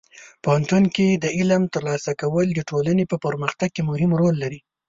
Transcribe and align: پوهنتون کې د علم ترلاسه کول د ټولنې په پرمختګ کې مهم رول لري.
پوهنتون 0.43 0.83
کې 0.95 1.07
د 1.23 1.25
علم 1.37 1.63
ترلاسه 1.73 2.11
کول 2.21 2.47
د 2.53 2.59
ټولنې 2.69 3.03
په 3.11 3.15
پرمختګ 3.25 3.69
کې 3.75 3.87
مهم 3.89 4.11
رول 4.19 4.35
لري. 4.43 4.59